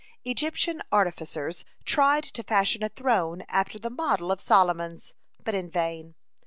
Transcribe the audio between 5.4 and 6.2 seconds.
but in vain.